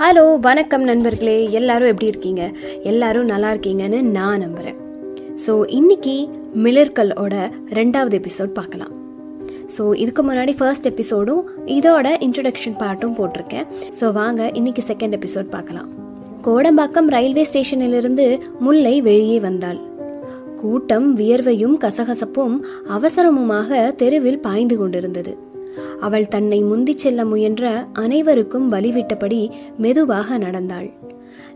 Hello 0.00 0.22
வணக்கம் 0.40 0.84
நண்பர்களே. 0.84 1.50
எல்லாரும் 1.58 1.88
எப்படி 1.88 2.08
இருக்கீங்க? 2.10 2.42
எல்லாரும் 2.90 3.30
நல்லா 3.30 3.48
இருக்கீங்கன்னு 3.52 4.02
நான் 4.16 4.42
நம்புகிறேன் 4.44 4.76
ஸோ 5.44 5.52
இன்னைக்கு 5.78 6.14
மிளர்களோட 6.64 7.34
ரெண்டாவது 7.78 8.14
எபிசோட் 8.20 8.52
பார்க்கலாம். 8.58 8.92
ஸோ 9.76 9.94
இதுக்கு 10.02 10.22
முன்னாடி 10.22 10.52
ஃபர்ஸ்ட் 10.58 10.86
எபிசோடும் 10.90 11.42
இதோட 11.78 12.12
இன்ட்ரடக்ஷன் 12.26 12.76
பார்ட்டும் 12.82 13.16
போட்டிருக்கேன். 13.18 13.66
ஸோ 14.00 14.12
வாங்க 14.12 14.50
இன்னைக்கு 14.60 14.84
செகண்ட் 14.90 15.16
எபிசோட் 15.18 15.50
பார்க்கலாம். 15.56 15.90
கோடம்பாக்கம் 16.46 17.10
ரயில்வே 17.16 17.46
ஸ்டேஷனிலிருந்து 17.50 18.28
முல்லை 18.60 19.00
வெளியே 19.00 19.40
வந்தாள். 19.48 19.82
கூட்டம் 20.62 21.10
வியர்வையும் 21.16 21.76
கசகசப்பும் 21.86 22.56
அவசரமுமாக 22.98 23.92
தெருவில் 23.96 24.40
பாய்ந்து 24.48 24.78
கொண்டிருந்தது. 24.78 25.34
அவள் 26.00 26.28
தன்னை 26.28 26.64
முந்திச் 26.64 26.98
செல்ல 26.98 27.24
முயன்ற 27.24 27.86
அனைவருக்கும் 27.92 28.72
வழிவிட்டபடி 28.72 29.50
மெதுவாக 29.76 30.38
நடந்தாள். 30.38 30.90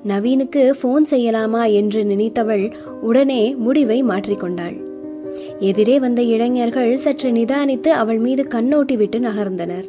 நவீனுக்கு 0.08 0.72
ஃபோன் 0.82 1.04
செய்யலாமா 1.10 1.72
என்று 1.72 2.02
நினைத்தவள் 2.02 2.74
உடனே 3.00 3.54
முடிவை 3.54 4.02
மாற்றிக்கொண்டாள். 4.02 4.80
எதிரே 5.58 6.00
வந்த 6.00 6.22
இளைஞர்கள் 6.22 6.96
சற்று 6.96 7.30
நிதானித்து 7.30 7.88
அவள் 7.88 8.18
மீது 8.18 8.46
கண்ணோட்டி 8.54 8.96
விட்டு 8.96 9.18
நகர்ந்தனர். 9.18 9.88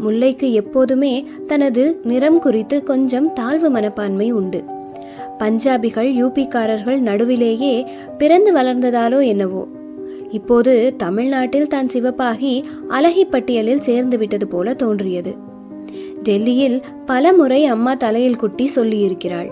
முல்லைக்கு 0.00 0.52
எப்போதுமே 0.52 1.24
தனது 1.46 2.00
நிறம் 2.04 2.38
குறித்து 2.38 2.82
கொஞ்சம் 2.82 3.32
தாழ்வு 3.32 3.70
மனப்பான்மை 3.70 4.30
உண்டு. 4.30 4.64
பஞ்சாபிகள் 5.38 6.10
யூபிக்காரர்கள் 6.12 6.98
நடுவிலேயே 7.00 7.86
பிறந்து 8.18 8.54
வளர்ந்ததாலோ 8.54 9.26
என்னவோ. 9.26 9.68
இப்போது 10.32 10.94
தமிழ்நாட்டில் 10.96 11.68
தான் 11.68 11.86
சிவப்பாகி 11.86 12.52
அழகி 12.88 13.24
பட்டியலில் 13.24 13.80
சேர்ந்து 13.80 14.18
விட்டது 14.18 14.46
போல 14.48 14.74
தோன்றியது. 14.74 15.32
டெல்லியில் 16.22 16.82
பல 17.06 17.32
முறை 17.32 17.64
அம்மா 17.64 17.94
தலையில் 17.94 18.36
குட்டி 18.36 18.70
சொல்லியிருக்கிறாள். 18.74 19.50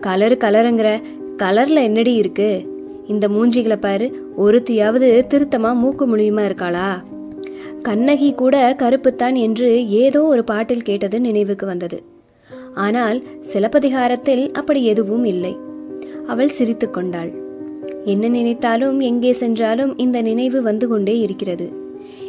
கலர் 0.00 0.36
கலருங்கிற 0.36 0.88
கலர்ல 1.36 1.82
என்னடி 1.82 2.14
இருக்கு? 2.14 2.50
இந்த 3.06 3.28
மூஞ்சிகளை 3.28 3.76
பாரு 3.80 4.06
ஒருத்தியாவது 4.36 5.08
திருத்தமா 5.32 5.70
மூக்கு 5.74 6.06
முழியுமா 6.06 6.42
இருக்காளா 6.48 6.90
கண்ணகி 7.82 8.28
கூட 8.32 8.56
கருப்புத்தான் 8.78 9.36
என்று 9.36 9.88
ஏதோ 9.88 10.20
ஒரு 10.24 10.44
பாட்டில் 10.44 10.82
கேட்டது 10.82 11.20
நினைவுக்கு 11.20 11.66
வந்தது. 11.66 11.98
ஆனால் 12.74 13.18
சிலப்பதிகாரத்தில் 13.40 14.44
அப்படி 14.52 14.84
எதுவும் 14.84 15.24
இல்லை. 15.24 15.54
அவள் 16.26 16.56
சிரித்துக்கொண்டாள் 16.58 17.32
என்ன 18.04 18.28
நினைத்தாலும் 18.28 19.00
எங்கே 19.00 19.32
சென்றாலும் 19.32 19.98
இந்த 19.98 20.22
நினைவு 20.22 20.62
வந்து 20.62 20.88
கொண்டே 20.88 21.18
இருக்கிறது. 21.18 21.72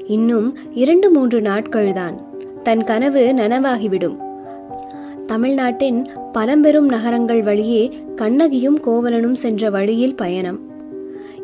இன்னும் 0.08 0.58
இரண்டு 0.74 1.10
மூன்று 1.10 1.40
நாட்கள்தான். 1.40 2.16
தன் 2.64 2.84
கனவு 2.84 3.34
நனவாகிவிடும். 3.38 4.16
தமிழ்நாட்டின் 5.26 6.08
பழம்பெரும் 6.32 6.88
நகரங்கள் 6.88 7.44
வழியே 7.44 7.92
கண்ணகியும் 8.16 8.80
கோவலனும் 8.80 9.36
சென்ற 9.36 9.70
வழியில் 9.70 10.16
பயணம். 10.16 10.60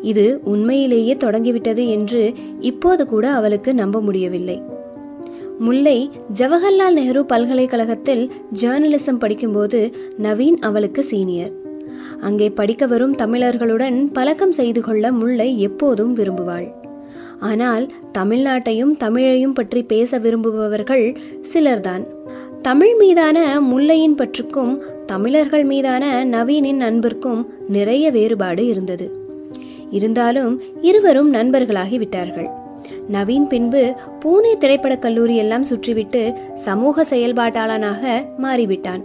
இது 0.02 0.40
உண்மையிலேயே 0.44 1.16
தொடங்கிவிட்டது 1.16 1.88
என்று 1.88 2.32
இப்போது 2.60 3.06
கூட 3.06 3.30
அவளுக்கு 3.30 3.74
நம்ப 3.74 4.00
முடியவில்லை. 4.00 4.62
முல்லை 5.58 6.10
ஜவஹர்லால் 6.38 6.96
நெஹ்ரு 6.96 7.20
பல்கலைக்கழகத்தில் 7.20 8.30
ஜேர்னலிசம் 8.60 9.18
படிக்கும்போது 9.18 9.90
நவீன் 10.22 10.58
அவளுக்கு 10.60 11.04
சீனியர் 11.04 11.59
அங்கே 12.20 12.50
படிக்க 12.50 12.86
வரும் 12.86 13.16
தமிழர்களுடன் 13.16 14.06
பழக்கம் 14.12 14.52
செய்து 14.52 14.80
கொள்ள 14.80 15.12
முல்லை 15.12 15.60
எப்போதும் 15.60 16.16
விரும்புவாள். 16.16 16.68
ஆனால் 17.40 17.92
தமிழ்நாட்டையும் 18.18 18.94
தமிழையும் 18.98 19.54
பற்றி 19.54 19.82
பேச 19.82 20.18
விரும்புபவர்கள் 20.18 21.16
சிலர்தான். 21.52 22.04
தமிழ் 22.62 22.94
மீதான 22.94 23.60
முல்லையின் 23.60 24.14
பற்றுக்கும் 24.14 24.78
தமிழர்கள் 25.06 25.64
மீதான 25.64 26.24
நவீனின் 26.24 26.82
நண்பர்க்கும் 26.86 27.40
நிறைய 27.68 28.10
வேறுபாடு 28.10 28.66
இருந்தது. 28.66 29.06
இருந்தாலும் 29.90 30.60
இருவரும் 30.80 31.30
நண்பர்களாகி 31.34 31.98
விட்டார்கள் 31.98 32.48
நவீன் 33.08 33.46
பின்பு 33.46 33.94
பூனே 34.24 34.52
திரைப்படக் 34.58 34.98
கல்லூரி 34.98 35.36
எல்லாம் 35.36 35.64
சுற்றிவிட்டு 35.64 36.32
சமூக 36.54 37.02
செயல்பாட்டாளனாக 37.02 38.02
மாறிவிட்டான். 38.38 39.02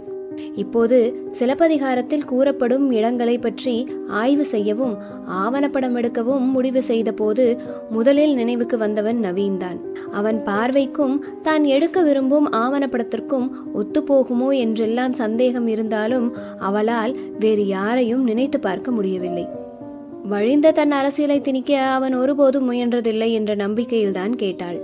இப்போது 0.54 0.98
சிலப்பதிகாரத்தில் 1.30 2.24
கூறப்படும் 2.24 2.90
இடங்களை 2.90 3.38
பற்றி 3.38 3.74
ஆய்வு 4.08 4.44
செய்யவும் 4.44 4.94
ஆவணப்படம் 5.42 5.96
எடுக்கவும் 5.96 6.46
முடிவு 6.50 6.82
செய்த 6.82 7.12
போது 7.12 7.44
முதலில் 7.90 8.34
நினைவுக்கு 8.34 8.78
வந்தவன் 8.78 9.20
நவீன்தான் 9.24 9.78
அவன் 10.12 10.38
பார்வைக்கும் 10.44 11.16
தான் 11.42 11.64
எடுக்க 11.64 12.00
விரும்பும் 12.00 12.48
ஆவணப்படத்திற்கும் 12.52 13.48
ஒத்துப்போகுமோ 13.74 14.50
என்றெல்லாம் 14.58 15.12
சந்தேகம் 15.12 15.66
இருந்தாலும் 15.66 16.34
அவளால் 16.58 17.14
வேறு 17.38 17.66
யாரையும் 17.66 18.24
நினைத்து 18.24 18.60
பார்க்க 18.60 18.90
முடியவில்லை. 18.90 19.46
வழிந்த 20.24 20.72
தன் 20.72 20.90
அரசியலை 20.90 21.40
திணிக்க 21.40 21.72
அவன் 21.88 22.14
ஒருபோதும் 22.14 22.66
முயன்றதில்லை 22.70 23.30
என்ற 23.32 23.54
நம்பிக்கையில்தான் 23.54 24.34
கேட்டாள். 24.34 24.78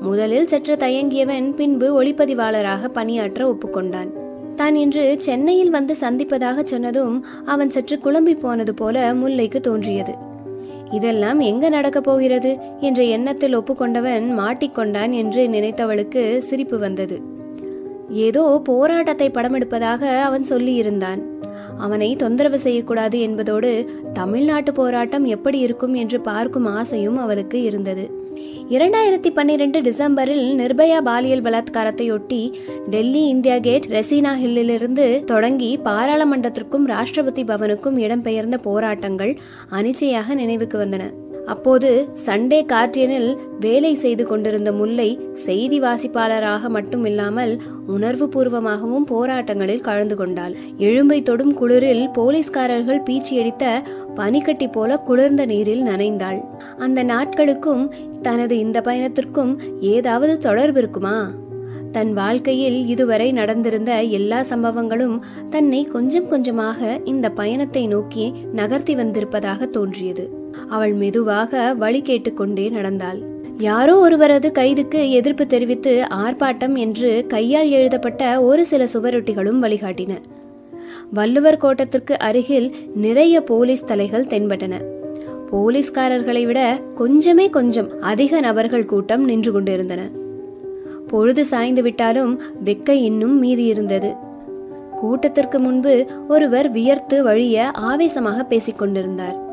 முதலில் 0.00 0.46
சற்று 0.46 0.74
தயங்கியவன் 0.76 1.54
பின்பு 1.54 2.02
ஒளிப்பதிவாளராக 2.02 2.88
பணியாற்ற 2.88 3.42
ஒப்புக்கொண்டான். 3.52 4.10
தான் 4.54 4.74
இன்று 4.74 5.14
சென்னையில் 5.18 5.70
வந்து 5.70 5.94
சந்திப்பதாக 6.00 6.64
சொன்னதும் 6.64 7.24
அவன் 7.44 7.70
சற்று 7.70 7.96
குழம்பி 7.96 8.38
போனது 8.38 8.74
போல 8.74 9.14
முல்லைக்கு 9.14 9.60
தோன்றியது. 9.60 10.14
இதெல்லாம் 10.90 11.40
எங்க 11.40 11.68
நடக்கப் 11.68 12.04
போகிறது? 12.04 12.58
என்ற 12.80 13.02
எண்ணத்தில் 13.02 13.56
ஒப்புக்கொண்டவன் 13.56 14.38
மாட்டிக்கொண்டான் 14.38 15.10
என்று 15.10 15.46
நினைத்தவளுக்கு 15.46 16.38
சிரிப்பு 16.38 16.78
வந்தது. 16.78 17.32
ஏதோ 18.08 18.60
போராட்டத்தை 18.64 19.30
படமெடுப்பதாக 19.34 20.20
அவன் 20.20 20.44
சொல்லியிருந்தான். 20.44 21.32
அவனை 21.78 22.16
தொந்தரவு 22.16 22.58
செய்யக்கூடாது 22.58 23.20
என்பதோடு 23.20 23.90
தமிழ்நாட்டு 24.12 24.72
போராட்டம் 24.72 25.24
எப்படி 25.24 25.58
இருக்கும் 25.58 25.94
என்று 25.94 26.20
பார்க்கும் 26.20 26.66
ஆசையும் 26.66 27.16
அவளுக்கு 27.16 27.62
இருந்தது. 27.62 28.22
இரண்டாயிரத்தி 28.68 29.30
பன்னிரண்டு 29.30 29.80
டிசம்பரில் 29.80 30.60
நிர்பயா 30.60 31.02
பாலியல் 31.02 31.42
பலாத்காரத்தையொட்டி 31.42 32.52
டெல்லி 32.90 33.28
இந்தியா 33.28 33.58
கேட் 33.58 33.86
ரெசினா 33.86 34.32
ஹில்லிலிருந்து 34.34 35.24
தொடங்கி 35.24 35.80
பாராளுமன்றத்திற்கும் 35.84 36.88
ராஷ்டிரபதி 36.88 37.44
பவனுக்கும் 37.44 37.98
இடம்பெயர்ந்த 37.98 38.56
போராட்டங்கள் 38.62 39.38
அனிச்சையாக 39.70 40.34
நினைவுக்கு 40.34 40.78
வந்தன. 40.78 41.23
அப்போது 41.46 42.08
சண்டே 42.26 42.66
கார்டியனில் 42.66 43.36
வேலை 43.60 43.94
செய்து 43.94 44.26
கொண்டிருந்த 44.26 44.72
முல்லை 44.72 45.20
செய்தி 45.32 45.80
வாசிப்பாளராக 45.80 46.68
மட்டுமில்லாமல் 46.68 47.60
உணர்வு 47.86 48.28
பூர்வமாகவும் 48.28 49.06
போராட்டங்களில் 49.10 49.80
கலந்து 49.80 50.16
கொண்டாள். 50.16 50.56
எழும்பை 50.78 51.22
தொடும் 51.22 51.56
குளிரில் 51.56 52.08
போலீஸ்காரர்கள் 52.12 53.02
பீச்சியடித்த 53.10 53.82
பனிக்கட்டி 54.14 54.68
போல 54.68 54.96
குளிர்ந்த 54.96 55.46
நீரில் 55.46 55.82
நனைந்தாள். 55.82 56.40
அந்த 56.78 57.02
நாட்களுக்கும் 57.02 57.92
தனது 58.22 58.58
இந்த 58.58 58.80
பயணத்திற்கும் 58.80 59.60
ஏதாவது 59.80 60.38
தொடர்பு 60.38 60.78
இருக்குமா? 60.78 61.28
தன் 61.92 62.12
வாழ்க்கையில் 62.12 62.86
இதுவரை 62.86 63.32
நடந்திருந்த 63.32 64.02
எல்லா 64.02 64.40
சம்பவங்களும் 64.40 65.20
தன்னை 65.50 65.84
கொஞ்சம் 65.84 66.28
கொஞ்சமாக 66.28 67.00
இந்த 67.04 67.30
பயணத்தை 67.30 67.86
நோக்கி 67.86 68.32
நகர்த்தி 68.52 68.94
வந்திருப்பதாக 68.94 69.66
தோன்றியது. 69.66 70.43
அவள் 70.68 70.92
மெதுவாக 70.92 71.74
வழி 71.74 72.02
கேட்டுக்கொண்டே 72.02 72.68
நடந்தாள். 72.68 73.32
யாரோ 73.58 73.98
ஒருவரது 73.98 74.52
கைதுக்கு 74.54 75.10
எதிர்ப்பு 75.10 75.46
தெரிவித்து 75.46 76.06
ஆர்ப்பாட்டம் 76.14 76.76
என்று 76.76 77.24
கையால் 77.28 77.68
எழுதப்பட்ட 77.68 78.42
ஒரு 78.42 78.66
சில 78.66 78.84
சுவரொட்டிகளும் 78.84 79.58
வழிகாட்டின. 79.58 80.12
வள்ளுவர் 81.10 81.60
கோட்டத்திற்கு 81.62 82.12
அருகில் 82.12 82.74
நிறைய 82.94 83.40
போலீஸ் 83.40 83.84
தலைகள் 83.84 84.24
தென்பட்டன. 84.24 84.80
போலீஸ்காரர்களை 85.50 86.46
விட 86.46 86.80
கொஞ்சமே 86.96 87.50
கொஞ்சம் 87.50 88.00
அதிக 88.00 88.40
நபர்கள் 88.40 88.84
கூட்டம் 88.84 89.24
நின்று 89.24 89.52
கொண்டிருந்தன. 89.52 90.10
பொழுது 91.06 91.44
சாய்ந்து 91.44 91.82
விட்டாலும் 91.82 92.40
வெக்க 92.64 92.88
இன்னும் 92.88 93.38
மீதி 93.38 93.64
இருந்தது 93.64 94.16
கூட்டத்திற்கு 95.00 95.58
முன்பு 95.58 96.06
ஒருவர் 96.28 96.70
வியர்த்து 96.70 97.22
வழிய 97.22 97.70
ஆவேசமாக 97.70 98.42
பேசிக் 98.42 98.78
கொண்டிருந்தார் 98.78 99.43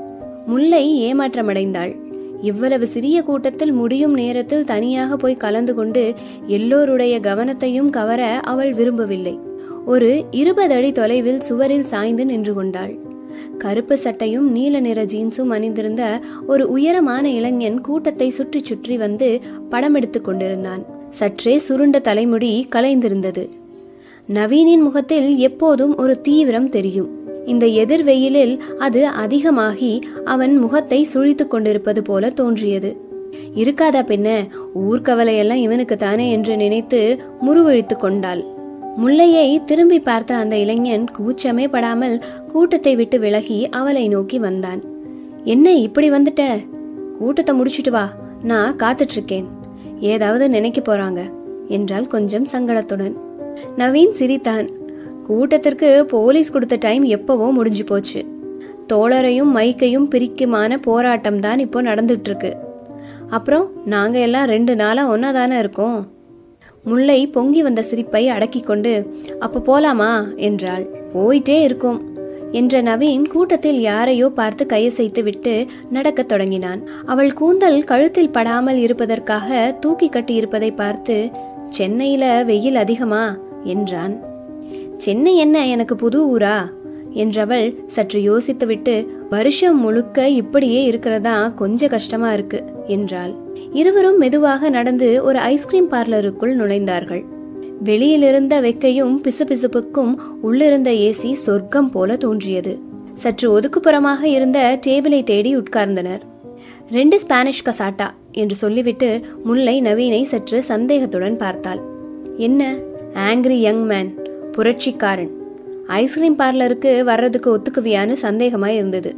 முல்லை 0.45 1.13
ஏமாற்றமடைந்தாள். 1.13 1.95
இவ்வளவு 2.41 2.87
சிறிய 2.87 3.23
கூட்டத்தில் 3.23 3.71
முடியும் 3.71 4.13
நேரத்தில் 4.13 4.63
தனியாக 4.63 5.15
போய் 5.15 5.35
கலந்து 5.35 5.75
கொண்டு 5.75 6.13
எல்லோருடைய 6.47 7.19
கவனத்தையும் 7.19 7.89
கவர 7.89 8.39
அவள் 8.39 8.73
விரும்பவில்லை. 8.73 9.39
ஒரு 9.85 10.25
இருபது 10.31 10.73
அடி 10.73 10.91
தொலைவில் 10.91 11.41
சுவரில் 11.41 11.83
சாய்ந்து 11.83 12.25
நின்று 12.25 12.53
கொண்டாள். 12.53 12.97
கருப்பு 13.57 13.97
சட்டையும் 13.97 14.51
நீல 14.51 14.79
நிற 14.79 15.05
ஜீன்ஸும் 15.05 15.47
அணிந்திருந்த 15.47 16.21
ஒரு 16.47 16.69
உயரமான 16.69 17.29
இளைஞன் 17.29 17.81
கூட்டத்தை 17.81 18.29
சுற்றி 18.29 18.61
சுற்றி 18.63 18.97
வந்து 18.97 19.41
படம் 19.69 19.93
எடுத்துக் 19.93 20.23
கொண்டிருந்தான். 20.23 20.85
சற்றே 21.09 21.57
சுருண்ட 21.57 21.99
தலைமுடி 21.99 22.67
கலைந்திருந்தது. 22.75 23.49
நவீனின் 24.33 24.81
முகத்தில் 24.81 25.37
எப்போதும் 25.37 25.97
ஒரு 25.97 26.21
தீவிரம் 26.21 26.69
தெரியும். 26.69 27.20
இந்த 27.45 27.65
எதிர் 27.65 28.03
வெயிலில் 28.03 28.61
அது 28.77 29.07
அதிகமாகி 29.07 29.99
அவன் 30.25 30.57
முகத்தை 30.57 31.07
சுழித்துக் 31.13 31.47
கொண்டிருப்பது 31.47 32.01
போல 32.01 32.29
தோன்றியது. 32.29 32.97
இருக்காதா 33.55 34.01
பின்ன 34.03 34.47
ஊர்க்கவலையெல்லாம் 34.75 35.63
இவனுக்கு 35.65 35.97
தானே 35.97 36.31
என்று 36.31 36.55
நினைத்து 36.55 37.19
முருவழித்து 37.45 37.97
கொண்டாள். 37.97 38.43
முல்லையை 38.95 39.63
திரும்பி 39.63 39.99
பார்த்த 39.99 40.35
அந்த 40.35 40.57
இளைஞன் 40.57 41.05
கூச்சமே 41.17 41.69
படாமல் 41.69 42.23
கூட்டத்தை 42.51 42.95
விட்டு 42.95 43.19
விலகி 43.19 43.69
அவளை 43.69 44.07
நோக்கி 44.07 44.39
வந்தான். 44.39 44.81
என்ன 45.43 45.73
இப்படி 45.73 46.11
வந்துட்ட? 46.11 46.65
கூட்டத்தை 47.19 47.55
முடிச்சிட்டு 47.55 47.91
வா 47.91 48.13
நான் 48.43 48.75
காத்துட்டு 48.75 49.11
இருக்கேன் 49.11 49.45
ஏதாவது 49.99 50.49
நினைக்க 50.49 50.81
போறாங்க 50.81 51.31
என்றால் 51.67 52.07
கொஞ்சம் 52.07 52.47
சங்கடத்துடன். 52.51 53.15
நவீன் 53.77 54.11
சிரித்தான். 54.11 54.69
கூட்டத்திற்கு 55.27 56.05
போலீஸ் 56.05 56.51
கொடுத்த 56.51 56.75
டைம் 56.75 57.03
எப்பவோ 57.03 57.51
முடிஞ்சு 57.51 57.83
போச்சு. 57.83 58.25
தோழரையும் 58.93 59.51
மைக்கையும் 59.55 60.07
பிரிக்குமான 60.09 60.77
போராட்டம் 60.77 61.39
தான் 61.39 61.59
இப்போ 61.59 61.81
நடந்துட்டு 61.81 62.23
இருக்கு 62.23 62.57
அப்புறம் 63.29 63.71
நாங்க 63.85 64.19
எல்லாம் 64.19 64.45
ரெண்டு 64.45 64.75
நாளா 64.75 65.11
ஒன்னா 65.11 65.33
தானே 65.33 65.57
இருக்கோம். 65.57 66.07
முல்லை 66.83 67.27
பொங்கி 67.27 67.61
வந்த 67.61 67.81
சிரிப்பை 67.81 68.27
அடக்கி 68.29 68.59
கொண்டு 68.59 69.11
அப்ப 69.39 69.59
போலாமா? 69.59 70.35
என்றாள். 70.35 70.89
போயிட்டே 71.13 71.61
இருக்கும். 71.61 72.09
என்ற 72.51 72.81
நவீன் 72.81 73.27
கூட்டத்தில் 73.27 73.79
யாரையோ 73.79 74.29
பார்த்து 74.29 74.65
கையசைத்து 74.65 75.23
விட்டு 75.23 75.65
நடக்கத் 75.89 76.27
தொடங்கினான். 76.27 76.87
அவள் 77.05 77.33
கூந்தல் 77.33 77.83
கழுத்தில் 77.83 78.29
படாமல் 78.29 78.77
இருப்பதற்காக 78.77 79.77
தூக்கி 79.79 80.09
கட்டி 80.09 80.33
இருப்பதை 80.33 80.71
பார்த்து 80.71 81.31
சென்னையில 81.69 82.43
வெயில் 82.43 82.75
அதிகமா? 82.75 83.37
என்றான். 83.63 84.30
சென்னை 85.01 85.35
என்ன 85.35 85.67
எனக்கு 85.67 85.95
புது 85.95 86.37
ஊரா? 86.37 86.69
என்றவள் 87.13 87.85
சற்று 87.85 88.19
யோசித்துவிட்டு 88.19 89.07
வருஷம் 89.29 89.79
முழுக்க 89.79 90.29
இப்படியே 90.29 90.83
இருக்கிறதா 90.83 91.49
கொஞ்சம் 91.49 91.89
கஷ்டமா 91.89 92.33
இருக்கு 92.33 92.63
என்றாள். 92.87 93.33
இருவரும் 93.71 94.17
மெதுவாக 94.17 94.69
நடந்து 94.69 95.23
ஒரு 95.23 95.39
ஐஸ்கிரீம் 95.39 95.91
பார்லருக்குள் 95.91 96.55
நுழைந்தார்கள். 96.55 97.23
வெளியிலிருந்த 97.83 98.61
வெக்கையும் 98.61 99.15
பிசுபிசுப்புக்கும் 99.23 100.15
உள்ளிருந்த 100.41 100.91
ஏசி 100.91 101.33
சொர்க்கம் 101.33 101.89
போல 101.89 102.15
தோன்றியது. 102.15 102.79
சற்று 103.13 103.59
ஒதுக்குப்புறமாக 103.59 104.23
இருந்த 104.23 104.79
டேபிளை 104.87 105.23
தேடி 105.23 105.57
உட்கார்ந்தனர். 105.57 106.21
ரெண்டு 106.91 107.19
ஸ்பானிஷ் 107.19 107.65
கசாட்டா 107.65 108.09
என்று 108.31 108.55
சொல்லிவிட்டு 108.55 109.21
முல்லை 109.43 109.81
நவீனை 109.81 110.23
சற்று 110.23 110.63
சந்தேகத்துடன் 110.63 111.37
பார்த்தாள். 111.37 111.79
என்ன? 112.37 112.75
Angry 113.13 113.59
young 113.59 113.85
man. 113.85 114.20
புரட்சிக்காரன். 114.57 115.29
ஐஸ்கிரீம் 115.87 116.37
பார்லருக்கு 116.37 117.03
வர்றதுக்கு 117.03 117.57
ஒத்துக்குவியான்னு 117.57 118.15
சந்தேகமா 118.21 118.67
இருந்தது. 118.67 119.15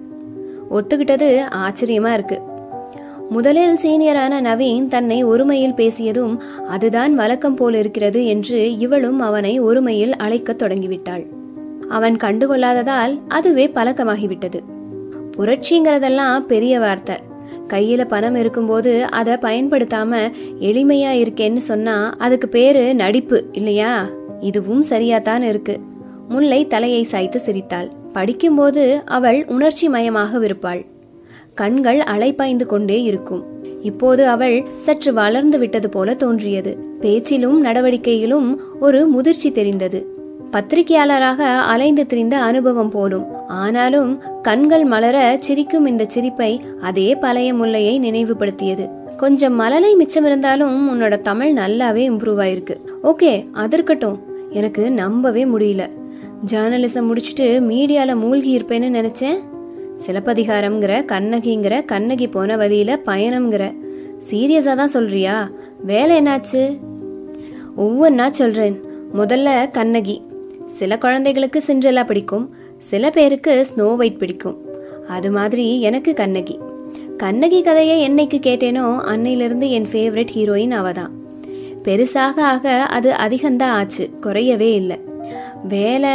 ஒத்துக்கிட்டது 0.72 1.42
ஆச்சரியமா 1.56 2.14
இருக்கு. 2.14 2.42
முதலில் 3.30 3.76
சீனியரான 3.76 4.42
நவீன் 4.42 4.88
தன்னை 4.88 5.26
ஒருமையில் 5.26 5.74
பேசியதும் 5.74 6.38
அதுதான் 6.68 7.16
வழக்கம் 7.16 7.56
போல் 7.56 7.74
இருக்கிறது 7.74 8.26
என்று 8.26 8.78
இவளும் 8.78 9.20
அவனை 9.20 9.62
ஒருமையில் 9.62 10.12
அழைக்கத் 10.12 10.64
தொடங்கிவிட்டாள். 10.64 11.26
அவன் 11.90 12.16
கண்டுகொள்ளாததால் 12.16 13.20
அதுவே 13.28 13.68
பழக்கமாகிவிட்டது. 13.68 14.60
புரட்சிங்கிறதெல்லாம் 15.38 16.40
பெரிய 16.40 16.80
வார்த்தை. 16.80 17.16
கையில 17.68 18.06
பணம் 18.06 18.36
இருக்கும்போது 18.36 19.06
அதை 19.10 19.34
பயன்படுத்தாம 19.34 20.32
எளிமையா 20.60 21.12
இருக்கேன்னு 21.12 21.58
சொன்னா 21.58 22.16
அதுக்கு 22.18 22.50
பேரு 22.50 22.96
நடிப்பு 22.96 23.46
இல்லையா? 23.52 24.08
இதுவும் 24.44 24.84
சரியாதான் 24.90 25.42
இருக்கு. 25.42 25.80
முல்லை 26.30 26.68
தலையை 26.68 27.04
சாய்த்து 27.04 27.40
சிரித்தாள். 27.40 27.90
படிக்கும்போது 28.14 29.02
அவள் 29.06 29.46
உணர்ச்சி 29.48 29.90
மயமாக 29.90 30.40
கண்கள் 31.56 31.98
அலைப்பாய்ந்து 31.98 32.66
கொண்டே 32.66 33.02
இருக்கும். 33.02 33.44
இப்போது 33.82 34.28
அவள் 34.28 34.64
சற்று 34.78 35.14
வளர்ந்து 35.14 35.60
விட்டது 35.60 35.90
போல 35.90 36.14
தோன்றியது. 36.14 36.78
பேச்சிலும் 37.00 37.66
நடவடிக்கையிலும் 37.66 38.60
ஒரு 38.80 39.08
முதிர்ச்சி 39.08 39.52
தெரிந்தது. 39.52 40.06
பத்திரிகையாளராக 40.52 41.60
அலைந்து 41.60 42.06
திரிந்த 42.06 42.42
அனுபவம் 42.42 42.90
போலும். 42.90 43.48
ஆனாலும் 43.48 44.22
கண்கள் 44.42 44.84
மலர 44.84 45.38
சிரிக்கும் 45.40 45.86
இந்த 45.86 46.06
சிரிப்பை 46.08 46.62
அதே 46.82 47.16
பழைய 47.16 47.54
முல்லையை 47.54 48.00
நினைவுபடுத்தியது. 48.00 48.90
கொஞ்சம் 49.18 49.60
மலலை 49.60 49.96
மிச்சம் 49.96 50.26
இருந்தாலும் 50.26 50.76
உன்னோட 50.90 51.22
தமிழ் 51.22 51.58
நல்லாவே 51.58 52.02
இம்ப்ரூவ் 52.10 52.42
ஆயிருக்கு. 52.46 52.76
ஓகே 53.04 53.46
அதற்கட்டும். 53.52 54.32
எனக்கு 54.54 54.92
நம்பவே 54.92 55.46
முடியல. 55.46 55.90
ஜேர்னலிசம் 56.46 57.10
முடிச்சுட்டு 57.10 57.62
மீடியால 57.70 58.16
மூழ்கி 58.16 58.58
இருப்பேன்னு 58.58 59.00
நினைச்சேன். 59.00 59.40
சிலப்பதிகாரம்ங்கிற 60.06 61.06
கண்ணகிங்கிற 61.06 61.86
கண்ணகி 61.86 62.28
போன 62.28 62.58
வழியில 62.58 63.00
பயணம்ங்கிற. 63.06 63.76
சீரியஸா 64.30 64.76
தான் 64.76 64.88
சொல்றியா? 64.88 65.52
வேலை 65.84 66.22
என்னாச்சு? 66.22 66.80
ஒவ்வொன்னா 67.78 68.30
சொல்றேன். 68.30 68.82
முதல்ல 69.16 69.72
கண்ணகி. 69.72 70.22
சில 70.66 70.98
குழந்தைகளுக்கு 70.98 71.64
சிண்ட்ரெல்லா 71.68 72.06
பிடிக்கும். 72.06 72.56
சில 72.78 73.10
பேருக்கு 73.10 73.66
ஸ்னோ 73.76 73.98
ஒயிட் 73.98 74.18
பிடிக்கும். 74.18 74.58
அது 75.08 75.32
மாதிரி 75.32 75.82
எனக்கு 75.82 76.14
கண்ணகி. 76.14 76.60
கண்ணகி 77.18 77.62
கதையை 77.62 78.10
என்னைக்கு 78.10 78.40
கேட்டேனோ 78.44 79.00
அன்னையிலிருந்து 79.00 79.70
என் 79.70 79.88
ஃபேவரட் 79.92 80.28
ஹீரோயின் 80.36 80.72
அவ 80.72 80.92
தான் 80.92 81.22
பெருசாக 81.86 82.38
ஆக 82.54 82.86
அது 82.86 83.12
அதிகம்தான் 83.12 83.76
ஆச்சு 83.80 84.10
குறையவே 84.22 84.70
இல்லை. 84.74 84.98
வேலை 85.64 86.14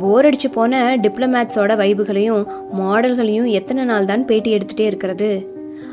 போர் 0.00 0.26
அடிச்சு 0.26 0.48
போன 0.52 0.96
டிப்ளமேட்ஸோட 0.96 1.72
வைபுகளையும் 1.76 2.46
மாடல்களையும் 2.78 3.48
எத்தனை 3.50 3.84
நாள் 3.84 4.04
தான் 4.04 4.24
பேட்டி 4.24 4.56
எடுத்துகிட்டே 4.56 4.80
இருக்கிறது? 4.80 5.46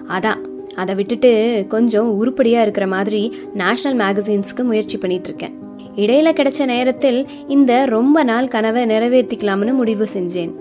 அதான் 0.07 0.41
அதை 0.75 0.95
விட்டுட்டு 0.95 1.31
கொஞ்சம் 1.69 2.09
உருப்படியாக 2.19 2.61
இருக்கிற 2.61 2.87
மாதிரி 2.87 3.21
நேஷனல் 3.53 3.99
மேகசின்ஸ்க்கு 3.99 4.63
முயற்சி 4.63 4.97
பண்ணிட்டு 4.97 5.29
இருக்கேன். 5.29 5.55
இடையில 5.95 6.29
கிடைச்ச 6.39 6.65
நேரத்தில் 6.65 7.27
இந்த 7.47 7.85
ரொம்ப 7.85 8.23
நாள் 8.23 8.47
கனவை 8.47 8.85
நிறைவேற்றிக்கலாம்னு 8.85 9.73
முடிவு 9.73 10.07
செஞ்சேன். 10.13 10.53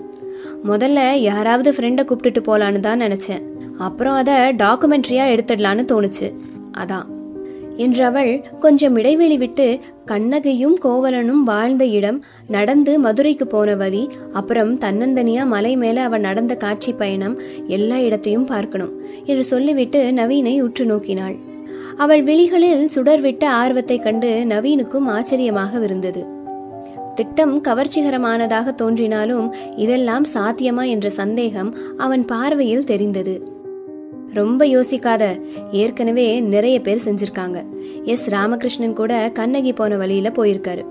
முதல்ல 0.67 1.11
யாராவது 1.13 1.71
ஃப்ரெண்டை 1.71 2.05
கூப்பிட்டுட்டு 2.05 2.41
போகலான்னு 2.47 2.79
தான் 2.79 3.01
நினச்சேன். 3.01 3.41
அப்புறம் 3.77 4.13
அதை 4.13 4.33
டாக்குமெண்ட்ரியாக 4.33 5.33
எடுத்துடலான்னு 5.35 5.85
தோணுச்சு. 5.91 6.29
அதான் 6.77 7.07
என்று 7.81 8.01
அவள் 8.05 8.31
கொஞ்சம் 8.59 8.95
இடைவெளி 8.95 9.37
விட்டு 9.37 9.67
கண்ணகையும் 10.05 10.75
கோவலனும் 10.83 11.43
வாழ்ந்த 11.43 11.83
இடம் 11.97 12.19
நடந்து 12.47 12.93
மதுரைக்கு 12.99 13.45
போன 13.47 13.75
வழி 13.75 14.03
அப்புறம் 14.33 14.73
தன்னந்தனியா 14.79 15.43
மலை 15.45 15.73
மேல 15.75 16.03
அவள் 16.03 16.25
நடந்த 16.27 16.55
காட்சி 16.55 16.93
பயணம் 16.93 17.37
எல்லா 17.67 17.99
இடத்தையும் 17.99 18.45
பார்க்கணும் 18.45 18.93
என்று 19.25 19.45
சொல்லிவிட்டு 19.45 20.01
நவீனை 20.11 20.55
உற்று 20.61 20.85
நோக்கினாள். 20.85 21.37
அவள் 21.97 22.23
விழிகளில் 22.23 22.85
சுடர்விட்ட 22.95 23.43
ஆர்வத்தை 23.61 23.97
கண்டு 23.99 24.31
நவீனுக்கும் 24.51 25.09
ஆச்சரியமாக 25.15 25.81
இருந்தது 25.83 26.21
திட்டம் 27.15 27.55
கவர்ச்சிகரமானதாக 27.63 28.67
தோன்றினாலும் 28.75 29.47
இதெல்லாம் 29.75 30.25
சாத்தியமா 30.33 30.83
என்ற 30.87 31.07
சந்தேகம் 31.17 31.71
அவன் 31.97 32.23
பார்வையில் 32.25 32.87
தெரிந்தது. 32.91 33.35
ரொம்ப 34.33 34.65
யோசிக்காத. 34.65 35.41
ஏற்கனவே 35.71 36.39
நிறைய 36.39 36.81
பேர் 36.81 37.01
செஞ்சிருக்காங்க. 37.05 37.65
எஸ் 38.03 38.29
ராமகிருஷ்ணன் 38.29 38.93
கூட 38.93 39.29
கண்ணகி 39.33 39.73
போன 39.73 39.97
வழியில 39.97 40.31
போயிருக்காரு. 40.35 40.85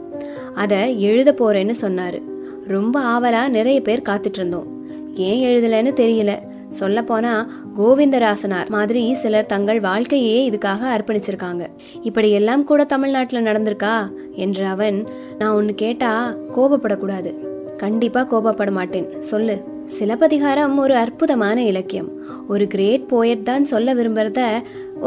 அதை 0.55 1.03
எழுத 1.03 1.35
போறேன்னு 1.39 1.75
சொன்னாரு. 1.81 2.23
ரொம்ப 2.67 3.01
ஆவலா 3.01 3.49
நிறைய 3.49 3.81
பேர் 3.81 4.03
காத்துட்டு 4.09 4.35
இருந்தோம் 4.35 4.89
ஏன் 5.15 5.49
எழுதலன்னு 5.49 5.99
தெரியல. 5.99 6.39
சொல்ல 6.71 7.03
போனா 7.03 7.51
கோவிந்தராசனார் 7.79 8.69
மாதிரி 8.69 9.15
சிலர் 9.15 9.47
தங்கள் 9.47 9.81
வாழ்க்கையே 9.81 10.51
இதுக்காக 10.51 10.79
அர்ப்பணிச்சிருக்காங்க. 10.99 11.67
இப்படி 12.03 12.31
எல்லாம் 12.31 12.65
கூட 12.65 12.85
தமிழ்நாட்டுல 12.85 13.53
நடந்திருக்கா? 13.53 14.09
என்று 14.33 14.67
அவன் 14.67 15.07
நான் 15.39 15.55
ஒன்னு 15.55 15.75
கேட்டா 15.75 16.37
கோபப்படக்கூடாது. 16.57 17.35
கண்டிப்பா 17.77 18.29
கோபப்பட 18.31 18.71
மாட்டேன். 18.71 19.23
சொல்லு. 19.23 19.70
சிலப்பதிகாரம் 19.97 20.75
ஒரு 20.83 20.95
அற்புதமான 21.03 21.59
இலக்கியம். 21.71 22.09
ஒரு 22.53 22.65
கிரேட் 22.73 23.05
போயட் 23.13 23.47
தான் 23.49 23.65
சொல்ல 23.73 23.95
விரும்புறத 23.99 24.41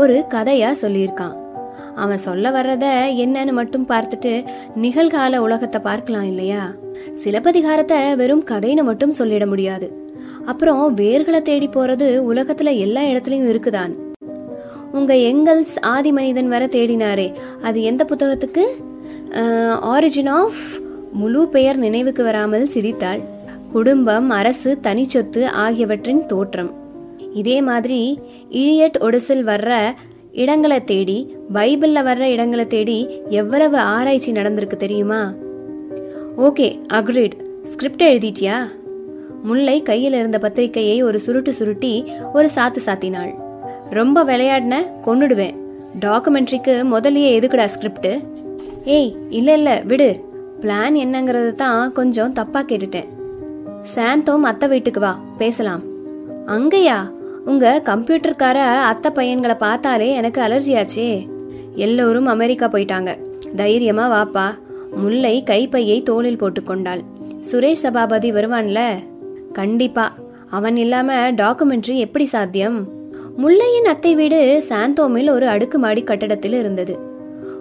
ஒரு 0.02 0.16
கதையா 0.34 0.70
சொல்லியிருக்கான். 0.82 1.36
அவன் 2.04 2.24
சொல்ல 2.28 2.52
வர்றத 2.56 2.86
என்னன்னு 3.24 3.54
மட்டும் 3.60 3.90
பார்த்துட்டு 3.92 4.34
நிகழ்கால 4.84 5.42
உலகத்தை 5.48 5.80
பார்க்கலாம் 5.88 6.28
இல்லையா? 6.32 6.64
சிலப்பதிகாரத்தை 7.24 8.00
வெறும் 8.22 8.46
கதைன்னு 8.52 8.84
மட்டும் 8.90 9.18
சொல்லிட 9.20 9.46
முடியாது. 9.54 9.90
அப்புறம் 10.52 10.82
வேர்களை 11.02 11.42
தேடி 11.50 11.68
போறது 11.76 12.08
உலகத்துல 12.32 12.72
எல்லா 12.86 13.04
இடத்துலயும் 13.12 13.52
இருக்குதான். 13.52 13.94
உங்க 14.98 15.14
எங்கல்ஸ் 15.30 15.76
ஆதி 15.94 16.12
மனிதன் 16.18 16.50
வர 16.54 16.64
தேடினாரே 16.76 17.28
அது 17.68 17.80
எந்த 17.92 18.04
புத்தகத்துக்கு? 18.10 18.66
ஆரிஜின் 19.94 20.32
ஆஃப் 20.40 20.64
முழு 21.22 21.42
பெயர் 21.56 21.80
நினைவுக்கு 21.86 22.24
வராமல் 22.28 22.72
சிரித்தாள். 22.74 23.24
குடும்பம் 23.74 24.30
அரசு 24.30 24.78
தனிச்சொத்து 24.84 25.42
ஆகியவற்றின் 25.64 26.26
தோற்றம். 26.26 26.70
இதே 27.34 27.62
மாதிரி 27.62 28.20
இழியட் 28.50 28.98
ஒடிசில் 29.00 29.42
வர்ற 29.50 29.72
இடங்களை 30.32 30.84
தேடி 30.84 31.16
பைபிளில் 31.54 32.06
வர்ற 32.08 32.24
இடங்களை 32.36 32.66
தேடி 32.68 32.98
எவ்வளவு 33.30 33.78
ஆராய்ச்சி 33.78 34.32
நடந்திருக்கு 34.32 34.78
தெரியுமா? 34.84 35.22
ஓகே 36.38 36.68
அக்ரிட். 36.98 37.36
ஸ்கிரிப்ட் 37.64 38.04
எழுதிட்டியா? 38.04 38.58
முல்லை 39.44 39.82
கையில் 39.82 40.14
இருந்த 40.14 40.38
பத்திரிகையை 40.38 41.02
ஒரு 41.04 41.20
சுருட்டு 41.20 41.54
சுருட்டி 41.54 41.94
ஒரு 42.34 42.50
சாத்து 42.56 42.82
சாத்தினாள். 42.86 43.34
ரொம்ப 43.90 44.24
விளையாடின 44.24 44.84
கொன்னுடுவேன். 45.06 45.58
டாக்குமெண்ட்ரிக்கு 46.06 46.76
முதல்லயே 46.94 47.34
எதுக்குடா 47.40 47.66
ஸ்கிரிப்ட் 47.66 48.12
ஏய் 48.84 49.12
இல்லை 49.30 49.54
இல்லை 49.54 49.84
விடு. 49.84 50.12
பிளான் 50.62 50.96
என்னங்கிறது 51.06 51.52
தான் 51.56 51.92
கொஞ்சம் 51.92 52.34
தப்பாக 52.34 52.66
கேட்டுட்டேன். 52.72 53.10
சாந்தோம் 53.84 54.42
அத்தை 54.42 54.70
வீட்டுக்கு 54.70 55.00
வா 55.00 55.20
பேசலாம். 55.38 55.84
அங்கயா? 56.46 57.12
உங்க 57.46 57.82
கம்ப்யூட்டர்கார 57.86 58.58
அத்தை 58.64 59.12
பையன்களை 59.12 59.56
பார்த்தாலே 59.56 60.12
எனக்கு 60.14 60.42
அலர்ஜியாச்சே. 60.42 61.28
எல்லோரும் 61.76 62.26
அமெரிக்கா 62.26 62.68
போயிட்டாங்க. 62.68 63.18
தைரியமா 63.56 64.06
வாப்பா. 64.14 64.46
முல்லை 64.96 65.44
கைப்பையை 65.44 66.04
தோளில் 66.04 66.38
போட்டுக்கொண்டாள் 66.38 67.02
சுரேஷ் 67.52 67.84
சபாபதி 67.84 68.32
வருவான்ல? 68.32 68.80
கண்டிப்பா. 69.54 70.14
அவன் 70.50 70.76
இல்லாம 70.76 71.32
டாக்குமெண்ட்ரி 71.32 71.96
எப்படி 71.98 72.26
சாத்தியம்? 72.26 72.88
முல்லையின் 73.38 73.86
அத்தை 73.86 74.16
வீடு 74.16 74.64
சாந்தோமில் 74.70 75.30
ஒரு 75.30 75.48
அடுக்குமாடி 75.48 76.04
கட்டடத்தில் 76.04 76.54
இருந்தது. 76.54 77.00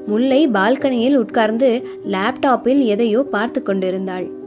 முல்லை 0.07 0.49
பால்கனியில் 0.49 1.14
உட்கார்ந்து 1.14 1.85
லேப்டாப்பில் 2.11 2.85
எதையோ 2.85 3.23
பார்த்து 3.31 3.62
கொண்டிருந்தாள். 3.62 4.41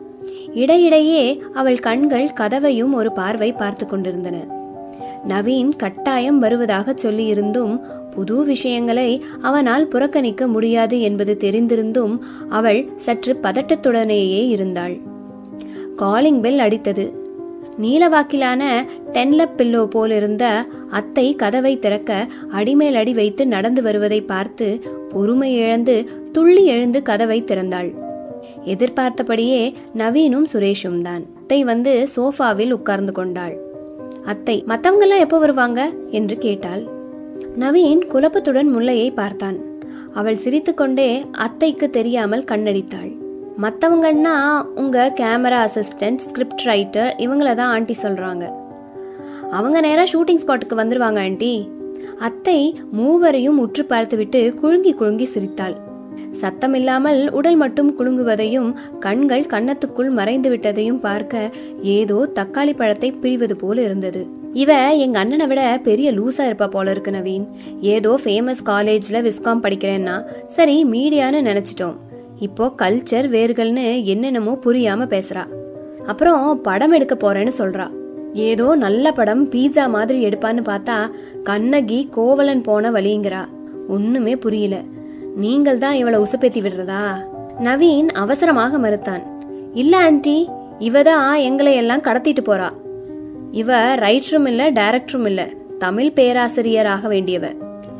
இடையிடையே 0.54 1.44
அவள் 1.54 1.80
கண்கள் 1.80 2.30
கதவையும் 2.40 2.92
ஒரு 2.92 3.12
பார்வை 3.12 3.54
பார்த்து 3.54 3.88
கொண்டிருந்தன. 3.88 4.38
நவீன் 5.28 5.76
கட்டாயம் 5.76 6.40
வருவதாக 6.40 6.96
சொல்லியிருந்தும் 7.04 7.80
புது 8.12 8.44
விஷயங்களை 8.44 9.24
அவனால் 9.42 9.88
புறக்கணிக்க 9.88 10.48
முடியாது 10.48 11.02
என்பது 11.02 11.38
தெரிந்திருந்தும் 11.40 12.20
அவள் 12.50 12.90
சற்று 12.96 13.38
பதட்டத்துடனேயே 13.44 14.48
இருந்தாள். 14.48 14.98
காலிங் 15.96 16.42
பெல் 16.42 16.60
அடித்தது. 16.60 17.12
நீலவாக்கிலான 17.82 18.88
டென்லப் 19.14 19.56
பில்லோ 19.58 19.88
போலிருந்த 19.96 20.68
அத்தை 20.90 21.36
கதவை 21.36 21.80
திறக்க 21.80 22.28
அடிமேல் 22.52 22.96
அடி 22.96 23.14
வைத்து 23.14 23.48
நடந்து 23.48 23.82
வருவதை 23.82 24.22
பார்த்து 24.22 24.82
பொறுமை 25.10 25.56
இழந்து 25.56 26.10
துள்ளி 26.32 26.66
எழுந்து 26.66 27.02
கதவை 27.02 27.44
திறந்தாள். 27.44 28.04
எதிர்பார்த்தபடியே 28.66 29.76
நவீனும் 29.98 30.48
சுரேஷும் 30.54 31.02
தான். 31.02 31.24
அத்தை 31.38 31.64
வந்து 31.64 32.08
சோஃபாவில் 32.16 32.72
உட்கார்ந்து 32.72 33.12
கொண்டாள். 33.12 33.56
அத்தை 34.24 34.64
மத்தவங்கெல்லாம் 34.68 35.20
எப்போ 35.20 35.40
வருவாங்க? 35.40 35.92
என்று 36.10 36.38
கேட்டாள். 36.38 36.84
நவீன் 37.56 38.02
குழப்பத்துடன் 38.14 38.70
முல்லையை 38.70 39.12
பார்த்தான். 39.12 39.58
அவள் 40.14 40.36
சிரித்துக்கொண்டே 40.36 41.26
அத்தைக்கு 41.32 41.90
தெரியாமல் 41.90 42.44
கண்ணடித்தாள். 42.44 43.12
மற்றவங்கன்னா 43.62 44.36
உங்க 44.76 45.14
கேமரா 45.16 45.60
அசிஸ்டன்ட் 45.68 46.18
ஸ்கிரிப்ட் 46.18 46.64
ரைட்டர் 46.66 47.12
இவங்கள 47.18 47.56
தான் 47.56 47.70
ஆண்டி 47.70 47.96
சொல்றாங்க. 48.02 48.46
அவங்க 49.52 49.80
நேரா 49.82 50.04
ஷூட்டிங் 50.04 50.42
ஸ்பாட்டுக்கு 50.44 50.76
வந்துருவாங்க 50.76 51.20
ஆண்டி. 51.20 51.70
அத்தை 52.20 52.60
மூவரையும் 52.92 53.58
உற்று 53.58 53.86
பார்த்துவிட்டு 53.86 54.54
குழுங்கி 54.62 54.94
குழுங்கி 54.94 55.26
சிரித்தாள். 55.26 55.76
சத்தமில்லாமல் 56.42 57.30
உடல் 57.30 57.56
மட்டும் 57.56 57.92
குலுங்குவதையும் 58.00 58.70
கண்கள் 59.00 59.46
கன்னத்துக்குள் 59.46 60.10
மறைந்து 60.10 60.50
விட்டதையும் 60.50 61.00
பார்க்க 61.00 61.52
ஏதோ 61.82 62.30
தக்காளி 62.36 62.74
பழத்தை 62.76 63.12
பிழிவது 63.12 63.54
போல 63.54 63.82
இருந்தது. 63.82 64.24
இவ 64.54 64.72
எங்க 64.96 65.20
அண்ணனை 65.20 65.48
விட 65.48 65.80
பெரிய 65.84 66.12
லூசா 66.12 66.44
இருப்பா 66.50 66.68
போல 66.68 66.92
இருக்கு 66.92 67.12
நவீன். 67.12 67.46
ஏதோ 67.80 68.20
ஃபேமஸ் 68.24 68.62
காலேஜ்ல 68.66 69.22
விஸ்காம் 69.22 69.64
படிக்கிறேன்னா 69.66 70.16
சரி 70.48 70.86
மீடியான்னு 70.86 71.42
நினைச்சிட்டோம். 71.50 71.98
இப்போ 72.40 72.66
கல்ச்சர் 72.82 73.28
வேர்கள்னு 73.30 74.06
என்னென்னமோ 74.06 74.60
புரியாம 74.66 75.08
பேசுறா. 75.16 75.44
அப்புறம் 76.06 76.62
படம் 76.62 76.92
எடுக்க 76.92 77.16
போறேன்னு 77.16 77.54
சொல்றா. 77.58 77.86
ஏதோ 78.34 78.76
நல்ல 78.76 79.12
படம் 79.12 79.44
பீஸா 79.52 79.90
மாதிரி 79.90 80.18
எடுப்பான்னு 80.28 80.64
பார்த்தா 80.72 80.98
கண்ணகி 81.44 82.00
கோவலன் 82.12 82.62
போன 82.62 82.92
வழிங்கிறா. 82.92 83.44
ஒண்ணுமே 83.88 84.36
புரியல. 84.36 84.78
நீங்கள் 85.36 85.78
தான் 85.78 85.94
இவளை 85.94 86.20
உசுப்பேத்தி 86.20 86.62
விடுறதா? 86.62 87.18
நவீன் 87.60 88.10
அவசரமாக 88.10 88.78
மறுத்தான். 88.78 89.24
இல்ல 89.74 89.98
ஆன்டி 89.98 90.50
இவ 90.80 91.04
தான் 91.04 91.36
எங்களை 91.36 91.76
எல்லாம் 91.76 92.02
கடத்திட்டு 92.02 92.44
போறா. 92.46 92.70
இவ 93.52 93.96
ரைட்டரும் 93.96 94.46
இல்ல 94.46 94.72
டைரக்டரும் 94.72 95.26
இல்ல 95.26 95.50
தமிழ் 95.80 96.12
பேராசிரியராக 96.16 97.08
வேண்டியவ. 97.08 97.46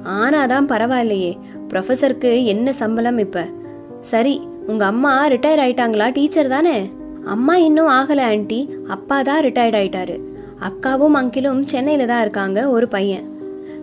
ஆனாதான் 0.04 0.66
பரவாயில்லையே 0.66 1.38
ப்ரொஃபசருக்கு 1.74 2.46
என்ன 2.46 2.72
சம்பளம் 2.72 3.18
இப்ப? 3.18 3.46
சரி 4.02 4.42
உங்க 4.68 4.86
அம்மா 4.86 5.28
ரிட்டையர் 5.28 5.60
ஆயிட்டாங்களா 5.60 6.12
டீச்சர் 6.12 6.48
தானே? 6.48 6.90
அம்மா 7.26 7.56
இன்னும் 7.56 7.88
ஆகல 7.88 8.22
ஆன்டி 8.22 8.70
அப்பா 8.88 9.22
தான் 9.22 9.44
ரிட்டையர்ட் 9.44 9.80
ஆயிட்டாரு. 9.82 10.20
அக்காவும் 10.60 11.18
அங்கிலும் 11.22 11.62
சென்னையில 11.62 12.06
தான் 12.06 12.22
இருக்காங்க 12.22 12.70
ஒரு 12.70 12.88
பையன். 12.88 13.35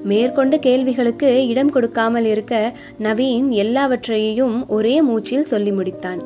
மேற்கொண்டு 0.05 0.59
கேள்விகளுக்கு 0.59 1.49
இடம் 1.49 1.71
கொடுக்காமல் 1.71 2.25
இருக்க 2.25 2.75
நவீன் 3.01 3.49
எல்லாவற்றையும் 3.49 4.69
ஒரே 4.69 5.03
மூச்சில் 5.03 5.45
சொல்லி 5.45 5.71
முடித்தான். 5.71 6.21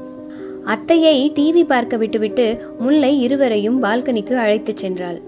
அத்தையை 0.65 1.33
டிவி 1.33 1.65
பார்க்க 1.65 1.97
விட்டுவிட்டு 1.97 2.75
முல்லை 2.79 3.21
இருவரையும் 3.21 3.83
பால்கனிக்கு 3.83 4.33
அழைத்துச் 4.33 4.85
சென்றாள். 4.85 5.21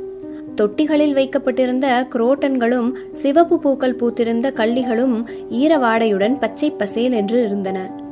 தொட்டிகளில் 0.57 1.13
வைக்கப்பட்டிருந்த 1.13 2.07
குரோட்டன்களும் 2.15 2.93
சிவப்பு 3.13 3.59
பூக்கள் 3.59 3.97
பூத்திருந்த 3.97 4.51
கள்ளிகளும் 4.55 5.27
ஈரவாடையுடன் 5.51 6.37
பச்சை 6.41 6.71
பசேல் 6.71 7.13
என்று 7.13 7.45
இருந்தன. 7.45 8.07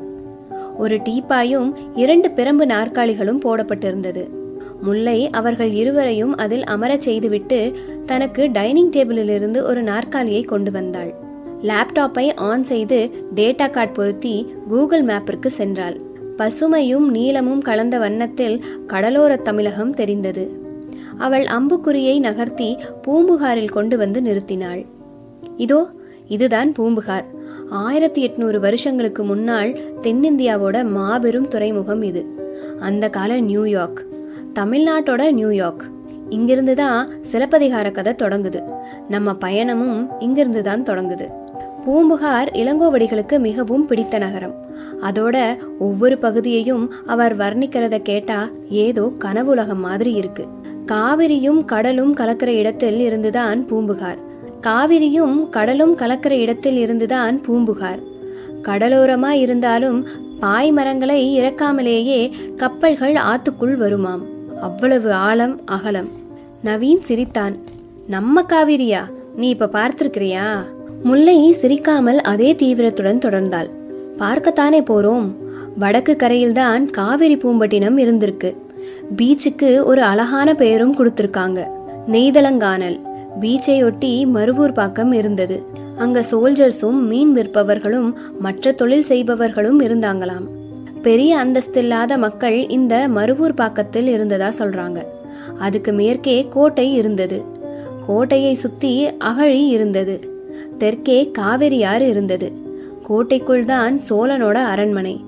ஒரு 0.79 0.97
டீப்பாயும் 0.97 1.73
இரண்டு 1.95 2.29
பிரம்பு 2.37 2.67
நாற்காலிகளும் 2.67 3.41
போடப்பட்டிருந்தது. 3.45 4.36
முல்லை 4.83 5.31
அவர்கள் 5.31 5.73
இருவரையும் 5.73 6.37
அதில் 6.37 6.65
அமரச் 6.65 7.01
செய்துவிட்டு 7.01 7.73
தனக்கு 8.07 8.51
டைனிங் 8.53 8.91
டேபிளிலிருந்து 8.91 9.63
ஒரு 9.63 9.83
நாற்காலியை 9.83 10.43
கொண்டு 10.43 10.71
வந்தாள். 10.71 11.15
லேப்டாப்பை 11.63 12.35
ஆன் 12.35 12.65
செய்து 12.65 13.11
டேட்டா 13.35 13.71
கார்டு 13.71 13.93
பொருத்தி 13.93 14.55
கூகுள் 14.69 15.05
மேப்பிற்கு 15.05 15.51
சென்றாள். 15.59 16.01
பசுமையும் 16.39 17.09
நீலமும் 17.09 17.61
கலந்த 17.61 17.99
வண்ணத்தில் 17.99 18.65
கடலோர 18.87 19.37
தமிழகம் 19.37 19.95
தெரிந்தது. 19.95 20.51
அவள் 21.19 21.45
அம்புக்குறியை 21.45 22.19
நகர்த்தி 22.19 22.77
பூம்புகாரில் 23.03 23.71
கொண்டு 23.71 23.97
வந்து 23.97 24.21
நிறுத்தினாள். 24.21 24.87
இதோ 25.57 25.89
இதுதான் 26.27 26.73
பூம்புகார். 26.73 27.25
ஆயிரத்தி 27.69 28.29
எட்நூறு 28.29 28.59
வருஷங்களுக்கு 28.59 29.25
முன்னால் 29.25 29.79
தென்னிந்தியாவோட 30.03 30.91
மாபெரும் 30.91 31.49
துறைமுகம் 31.49 32.03
இது. 32.03 32.27
அந்த 32.81 33.09
கால 33.09 33.41
நியூயார்க். 33.41 34.07
தமிழ்நாட்டோட 34.59 35.31
நியூயார்க் 35.31 35.83
இங்கிருந்து 36.29 36.75
தான் 36.75 37.09
சிலப்பதிகார 37.23 37.91
கதை 37.91 38.13
தொடங்குது. 38.23 38.61
நம்ம 39.09 39.33
பயணமும் 39.33 39.99
இங்கிருந்து 40.19 40.63
தான் 40.63 40.83
தொடங்குது. 40.83 41.27
பூம்புகார் 41.85 42.51
இளங்கோவடிகளுக்கு 42.53 43.39
மிகவும் 43.39 43.87
பிடித்த 43.87 44.19
நகரம். 44.19 44.55
அதோட 45.01 45.59
ஒவ்வொரு 45.79 46.19
பகுதியையும் 46.19 46.93
அவர் 47.07 47.37
வர்ணிக்கிறத 47.37 47.99
கேட்டா 47.99 48.49
ஏதோ 48.69 49.13
கனவுலகம் 49.25 49.83
மாதிரி 49.89 50.13
இருக்கு. 50.13 50.47
காவிரியும் 50.93 51.65
கடலும் 51.65 52.15
கலக்கிற 52.15 52.47
இடத்தில் 52.47 52.99
இருந்துதான் 52.99 53.67
பூம்புகார். 53.67 54.19
காவிரியும் 54.61 55.49
கடலும் 55.49 55.97
கலக்கிற 55.97 56.31
இடத்தில் 56.31 56.77
இருந்துதான் 56.77 57.43
பூம்புகார். 57.43 58.01
கடலோரமா 58.63 59.29
இருந்தாலும் 59.29 60.07
பாய் 60.41 60.73
மரங்களை 60.73 61.41
இறக்காமலேயே 61.41 62.33
கப்பல்கள் 62.57 63.15
ஆத்துக்குள் 63.33 63.77
வருமாம். 63.85 64.25
அவ்வளவு 64.61 65.13
ஆழம் 65.13 65.61
அகலம். 65.65 66.09
நவீன் 66.65 67.01
சிரித்தான் 67.01 67.57
நம்ம 68.07 68.43
காவிரியா? 68.43 69.01
நீ 69.37 69.49
இப்ப 69.49 69.69
பார்த்திருக்கிறியா? 69.73 70.65
முல்லை 71.03 71.53
சிரிக்காமல் 71.53 72.21
அதே 72.21 72.55
தீவிரத்துடன் 72.55 73.19
தொடர்ந்தாள். 73.19 73.71
பார்க்கத்தானே 74.19 74.83
போறோம். 74.83 75.31
வடக்கு 75.79 76.17
கரையில்தான் 76.17 76.91
காவிரி 76.91 77.37
பூம்பட்டினம் 77.37 77.99
இருந்திருக்கு. 77.99 78.57
பீச்சுக்கு 79.17 79.85
ஒரு 79.85 80.03
அழகான 80.03 80.55
பெயரும் 80.55 80.97
கொடுத்திருக்காங்க. 80.97 81.65
நெய்தலங்கானல். 82.07 83.01
பீச்சையொட்டி 83.41 84.27
மருவூர் 84.35 84.73
பாக்கம் 84.73 85.13
இருந்தது. 85.13 85.63
அங்க 85.97 86.25
சோல்ஜர்ஸும் 86.31 87.01
மீன் 87.01 87.37
விற்பவர்களும் 87.37 88.15
மற்ற 88.39 88.73
தொழில் 88.73 89.05
செய்பவர்களும் 89.05 89.81
இருந்தாங்களாம். 89.81 90.49
பெரிய 91.07 91.37
அந்தஸ்தில்லாத 91.37 92.17
மக்கள் 92.17 92.69
இந்த 92.69 93.09
மருவூர் 93.15 93.55
பாக்கத்தில் 93.55 94.07
இருந்ததா 94.07 94.49
சொல்றாங்க. 94.59 95.03
அதுக்கு 95.59 95.93
மேற்கே 95.93 96.47
கோட்டை 96.51 96.95
இருந்தது. 96.95 97.43
கோட்டையை 98.07 98.55
சுத்தி 98.55 99.17
அகழி 99.19 99.67
இருந்தது. 99.67 100.17
தெற்கே 100.79 101.31
காவிரியாறு 101.39 102.01
இருந்தது. 102.01 102.53
கோட்டைக்குள் 103.03 103.65
தான் 103.65 104.01
சோழனோட 104.11 104.55
அரண்மனை. 104.55 105.25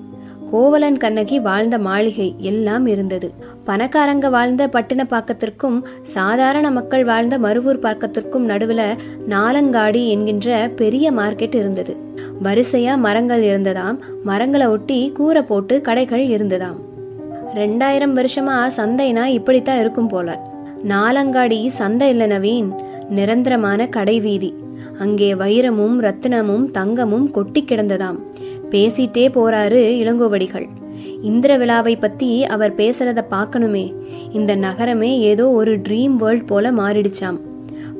கோவலன் 0.51 0.97
கண்ணகி 0.97 1.39
வாழ்ந்த 1.39 1.77
மாளிகை 1.77 2.35
எல்லாம் 2.37 2.85
இருந்தது. 2.85 3.31
பணக்காரங்க 3.65 4.29
வாழ்ந்த 4.29 4.67
பட்டினப்பாக்கத்திற்கும் 4.67 5.83
சாதாரண 6.03 6.71
மக்கள் 6.71 7.03
வாழ்ந்த 7.03 7.37
மருவூர் 7.39 7.79
பாக்கத்திற்கும் 7.79 8.49
நடுவுல 8.49 8.97
நாலங்காடி 9.27 10.07
என்கின்ற 10.07 10.71
பெரிய 10.75 11.11
மார்க்கெட் 11.11 11.55
இருந்தது. 11.55 11.95
வரிசையா 12.43 12.97
மரங்கள் 12.97 13.43
இருந்ததாம். 13.43 13.99
மரங்களை 14.23 14.67
ஒட்டி 14.67 15.11
கூரை 15.11 15.41
போட்டு 15.41 15.81
கடைகள் 15.81 16.27
இருந்ததாம். 16.27 16.79
ரெண்டாயிரம் 17.55 18.15
வருஷமா 18.15 18.69
சந்தைனா 18.77 19.25
இப்படித்தான் 19.25 19.79
இருக்கும் 19.79 20.07
போல. 20.07 20.51
நாலங்காடி 20.87 21.67
சந்தை 21.67 22.09
இல்ல 22.09 22.27
நவீன். 22.27 22.75
நிரந்தரமான 23.09 23.87
கடை 23.87 24.19
வீதி. 24.19 24.53
அங்கே 24.99 25.33
வைரமும் 25.33 25.99
ரத்தினமும் 25.99 26.71
தங்கமும் 26.71 27.31
கொட்டி 27.31 27.65
கிடந்ததாம். 27.67 28.19
பேசிட்டே 28.71 29.27
போறாரு 29.29 29.81
இளங்கோவடிகள். 30.01 30.67
இந்திர 31.21 31.57
விழாவை 31.57 31.95
பத்தி 31.95 32.45
அவர் 32.45 32.75
பேசுறத 32.75 33.23
பார்க்கணுமே. 33.31 33.93
இந்த 34.31 34.55
நகரமே 34.55 35.19
ஏதோ 35.19 35.51
ஒரு 35.51 35.79
ட்ரீம் 35.79 36.13
வேர்ல்ட் 36.13 36.47
போல 36.47 36.71
மாறிடுச்சாம். 36.71 37.39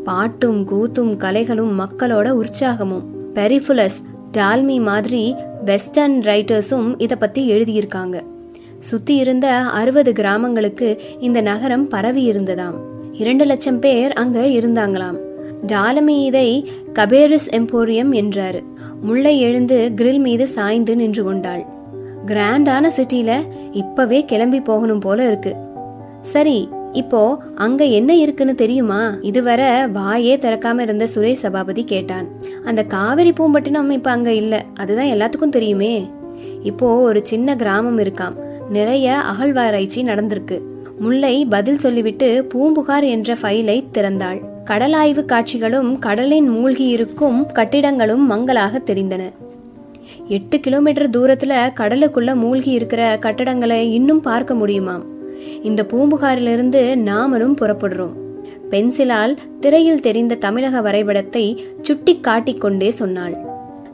பாட்டும் 0.04 0.68
கூத்தும் 0.68 1.18
கலைகளும் 1.18 1.80
மக்களோட 1.80 2.42
உற்சாகமும். 2.42 3.04
பெரிஃபுலஸ் 3.34 4.00
டால்மி 4.38 4.82
மாதிரி 4.82 5.36
வெஸ்டர்ன் 5.66 6.22
ரைட்டர்ஸும் 6.22 6.96
இதை 6.98 7.18
பத்தி 7.18 7.52
எழுதியிருக்காங்க. 7.52 8.22
சுத்தி 8.80 9.16
இருந்த 9.16 9.48
அறுபது 9.54 10.14
கிராமங்களுக்கு 10.14 11.02
இந்த 11.20 11.42
நகரம் 11.42 11.88
பரவி 11.88 12.32
இருந்ததாம். 12.32 12.78
இரண்டு 13.12 13.46
லட்சம் 13.46 13.80
பேர் 13.80 14.14
அங்க 14.14 14.40
இருந்தாங்களாம். 14.40 15.18
டாலமி 15.68 16.24
இதை 16.24 16.70
கபேரிஸ் 16.94 17.50
எம்போரியம் 17.52 18.12
என்றாரு. 18.12 18.64
முல்லை 19.02 19.40
எழுந்து 19.40 19.92
கிரில் 19.96 20.20
மீது 20.20 20.48
சாய்ந்து 20.48 20.96
நின்று 20.96 21.24
கொண்டாள். 21.24 21.66
கிராண்டான 22.26 22.92
சிட்டில 22.96 23.42
இப்பவே 23.72 24.26
கிளம்பி 24.26 24.62
போகணும் 24.62 25.00
போல 25.00 25.28
இருக்கு. 25.28 25.56
சரி 26.22 26.70
இப்போ 26.94 27.42
அங்க 27.56 27.86
என்ன 27.86 28.16
இருக்குன்னு 28.16 28.56
தெரியுமா? 28.56 29.16
இதுவரை 29.22 29.66
வாயே 29.66 30.36
திறக்காம 30.38 30.80
இருந்த 30.80 31.08
சுரேஷ் 31.16 31.32
சபாபதி 31.32 31.84
கேட்டான். 31.84 32.28
அந்த 32.66 32.84
காவிரி 32.84 33.32
பூம்பட்டினம் 33.32 33.90
இப்ப 33.90 34.12
அங்க 34.12 34.34
இல்ல. 34.34 34.66
அதுதான் 34.76 35.06
எல்லாத்துக்கும் 35.06 35.50
தெரியுமே. 35.50 36.10
இப்போ 36.64 36.96
ஒரு 36.96 37.26
சின்ன 37.26 37.56
கிராமம் 37.56 38.00
இருக்காம். 38.00 38.36
நிறைய 38.70 39.18
அகழ்வாராய்ச்சி 39.18 40.04
நடந்திருக்கு. 40.04 40.62
முல்லை 41.00 41.46
பதில் 41.46 41.78
சொல்லிவிட்டு 41.78 42.46
பூம்புகார் 42.46 43.04
என்ற 43.04 43.34
ஃபைலை 43.34 43.84
திறந்தாள். 43.94 44.42
கடலாய்வு 44.66 45.26
காட்சிகளும் 45.26 46.00
கடலின் 46.00 46.48
மூழ்கி 46.48 46.88
இருக்கும் 46.88 47.46
கட்டிடங்களும் 47.46 48.26
மங்களாக 48.26 48.82
தெரிந்தன. 48.86 49.22
எட்டு 50.28 50.60
கிலோமீட்டர் 50.60 51.10
தூரத்துல 51.10 51.70
கடலுக்குள்ள 51.76 52.36
மூழ்கி 52.36 52.72
இருக்கிற 52.72 53.18
கட்டடங்களை 53.22 53.92
இன்னும் 53.92 54.22
பார்க்க 54.22 54.54
முடியுமாம்? 54.54 55.18
இந்த 55.62 55.84
பூம்புகாரிலிருந்து 55.84 56.82
நாமளும் 56.96 57.56
புறப்படுறோம். 57.62 58.16
பென்சிலால் 58.70 59.38
திரையில் 59.60 60.00
தெரிந்த 60.00 60.36
தமிழக 60.36 60.82
வரைபடத்தை 60.82 61.64
சுட்டி 61.82 62.20
காட்டிக்கொண்டே 62.20 62.90
சொன்னாள். 62.90 63.36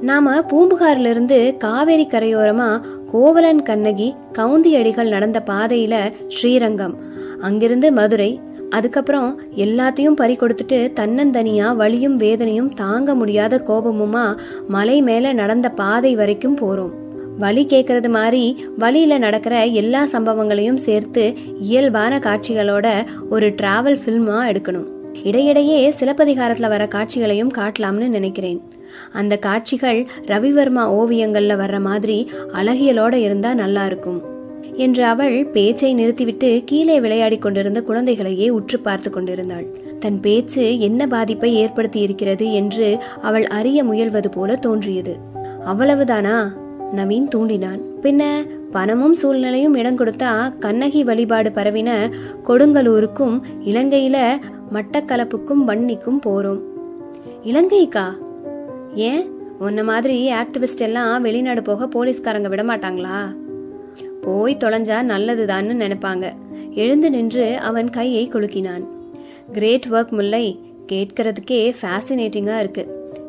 நாம 0.02 0.40
பூம்புகாரிலிருந்து 0.40 1.58
காவேரி 1.58 2.08
கரையோரமா 2.12 2.82
கோவலன் 3.12 3.62
கண்ணகி 3.62 4.16
கவுந்தி 4.38 4.78
அடிகள் 4.78 5.08
நடந்த 5.08 5.44
பாதையில 5.46 6.14
ஸ்ரீரங்கம். 6.28 6.96
அங்கிருந்து 7.42 7.92
மதுரை. 7.92 8.40
அதுக்கப்புறம் 8.70 9.42
எல்லாத்தையும் 9.56 10.20
பறி 10.20 10.36
கொடுத்துட்டு 10.36 10.80
தன்னந்தனியா 11.00 11.76
வலியும் 11.76 12.16
வேதனையும் 12.16 12.74
தாங்க 12.74 13.16
முடியாத 13.16 13.62
கோபமுமா 13.66 14.38
மலை 14.68 15.02
மேல 15.02 15.34
நடந்த 15.34 15.70
பாதை 15.70 16.16
வரைக்கும் 16.16 16.58
போறோம். 16.58 16.92
வழி 17.38 17.66
கேட்கறது 17.66 18.10
மாதிரி 18.10 18.66
வழியில 18.78 19.18
நடக்கிற 19.18 19.66
எல்லா 19.66 20.08
சம்பவங்களையும் 20.08 20.76
சேர்த்து 20.76 21.36
இயல்பான 21.60 22.20
காட்சிகளோட 22.20 23.06
ஒரு 23.30 23.50
டிராவல் 23.50 24.00
ஃபில்மா 24.06 24.38
எடுக்கணும். 24.52 24.86
இடையிடையே 25.24 25.94
சிலப்பதிகாரத்துல 26.00 26.68
வர 26.68 26.88
காட்சிகளையும் 26.88 27.52
காட்டலாம்னு 27.52 28.08
நினைக்கிறேன். 28.08 28.62
அந்த 29.14 29.38
காட்சிகள் 29.38 30.08
ரவிவர்மா 30.26 30.84
ஓவியங்கள்ல 30.90 31.56
வர்ற 31.56 31.80
மாதிரி 31.80 32.32
அழகியலோட 32.54 33.14
இருந்தா 33.14 33.54
நல்லா 33.54 33.86
இருக்கும். 33.86 34.22
என்று 34.74 35.06
அவள் 35.06 35.46
பேச்சை 35.46 35.94
நிறுத்திவிட்டு 35.94 36.62
கீழே 36.66 37.00
விளையாடி 37.00 37.38
கொண்டிருந்த 37.38 37.82
குழந்தைகளையே 37.82 38.50
உற்று 38.50 38.80
பார்த்து 38.80 39.10
கொண்டிருந்தாள். 39.10 39.66
தன் 40.00 40.20
பேச்சு 40.20 40.80
என்ன 40.80 41.08
பாதிப்பை 41.08 41.54
ஏற்படுத்தி 41.54 42.00
இருக்கிறது 42.00 42.54
என்று 42.54 42.98
அவள் 43.22 43.48
அறிய 43.48 43.84
முயல்வது 43.84 44.32
போல 44.32 44.56
தோன்றியது. 44.56 45.18
அவ்வளவுதானா? 45.66 46.50
நவீன் 46.94 47.28
தூண்டினான். 47.36 47.82
பின்ன 48.02 48.48
பணமும் 48.72 49.14
சூழ்நிலையும் 49.14 49.76
இடம் 49.76 49.98
கொடுத்தா 49.98 50.58
கண்ணகி 50.60 51.04
வழிபாடு 51.04 51.50
பரவின 51.50 52.12
கொடுங்கலூருக்கும் 52.48 53.42
இலங்கையில 53.66 54.38
மட்டக்களப்புக்கும் 54.74 55.68
வன்னிக்கும் 55.68 56.20
போறோம். 56.26 56.60
இலங்கைக்கா? 57.46 58.06
ஏன்? 58.94 59.30
உன்ன 59.60 59.84
மாதிரி 59.84 60.32
ஆக்டிவிஸ்ட் 60.32 60.78
எல்லாம் 60.78 61.22
வெளிநாடு 61.22 61.62
போக 61.62 61.86
போலீஸ்காரங்க 61.86 62.48
விட 62.48 62.64
மாட்டாங்களா? 62.64 63.36
போய் 64.22 64.58
தொலைஞ்சா 64.58 65.00
நல்லதுதான்னு 65.04 65.74
நினைப்பாங்க. 65.74 66.34
எழுந்து 66.72 67.10
நின்று 67.10 67.58
அவன் 67.58 67.90
கையை 67.90 68.30
குலுக்கினான். 68.30 68.88
கிரேட் 69.52 69.86
ஒர்க் 69.92 70.10
முல்லை. 70.10 70.60
கேட்கறதுக்கே 70.92 71.74
ஃபேசினேட்டிங்கா 71.82 72.60
இருக்கு. 72.60 72.88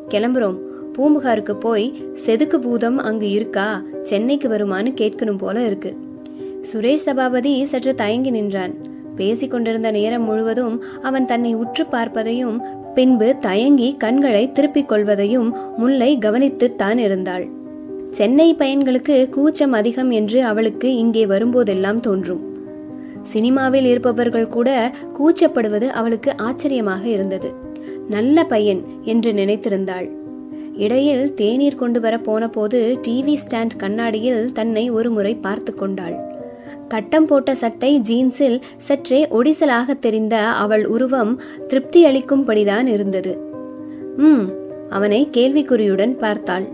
கிளம்புறோம். 0.09 0.66
பூம்புகாருக்கு 0.97 1.57
போய் 1.57 2.03
செதுக்கு 2.27 2.57
பூதம் 2.57 2.99
அங்கு 2.99 3.31
இருக்கா? 3.31 3.83
சென்னைக்கு 4.03 4.49
வருமான்னு 4.49 4.93
கேட்கணும் 5.01 5.39
போல 5.39 5.65
இருக்கு. 5.65 5.97
சுரேஷ் 6.73 7.05
சபாபதி 7.07 7.65
சற்று 7.65 7.95
தயங்கி 7.95 8.31
நின்றான். 8.31 8.75
பேசிக் 9.17 9.51
கொண்டிருந்த 9.51 9.91
நேரம் 9.91 10.25
முழுவதும் 10.25 10.83
அவன் 11.03 11.27
தன்னை 11.27 11.55
உற்று 11.55 11.85
பார்ப்பதையும் 11.85 12.59
பின்பு 12.95 13.39
தயங்கி 13.41 13.97
கண்களை 13.97 14.53
திருப்பிக் 14.53 14.93
கொள்வதையும் 14.93 15.77
முல்லை 15.77 16.19
கவனித்துத்தான் 16.19 16.97
இருந்தாள். 16.97 17.47
சென்னை 18.11 18.55
பயன்களுக்கு 18.55 19.29
கூச்சம் 19.29 19.73
அதிகம் 19.73 20.11
என்று 20.11 20.45
அவளுக்கு 20.45 20.97
இங்கே 20.97 21.27
வரும்போதெல்லாம் 21.27 21.95
தோன்றும். 21.95 22.43
சினிமாவில் 23.23 23.85
இருப்பவர்கள் 23.85 24.47
கூட 24.47 24.93
கூச்சப்படுவது 25.19 25.89
அவளுக்கு 25.89 26.37
ஆச்சரியமாக 26.37 27.09
இருந்தது. 27.09 27.53
நல்ல 28.09 28.45
பையன் 28.45 28.83
என்று 29.03 29.33
நினைத்திருந்தாள். 29.33 30.09
இடையில் 30.77 31.35
தேநீர் 31.35 31.75
கொண்டு 31.75 32.01
வர 32.01 32.19
போன 32.19 32.49
போது 32.49 32.99
டிவி 33.09 33.35
ஸ்டாண்ட் 33.45 33.75
கண்ணாடியில் 33.77 34.53
தன்னை 34.53 34.91
ஒரு 34.91 35.11
முறை 35.11 35.35
பார்த்து 35.35 35.75
கொண்டாள். 35.75 36.17
கட்டம் 36.89 37.27
போட்ட 37.27 37.55
சட்டை 37.55 38.01
ஜீன்ஸில் 38.01 38.63
சற்றே 38.79 39.27
ஒடிசலாக 39.31 39.99
தெரிந்த 39.99 40.37
அவள் 40.47 40.87
உருவம் 40.87 41.41
திருப்தி 41.69 42.07
அளிக்கும்படிதான் 42.07 42.87
இருந்தது. 42.87 43.39
ம் 44.17 44.45
அவனை 44.89 45.29
கேள்விக்குறியுடன் 45.33 46.19
பார்த்தாள். 46.19 46.67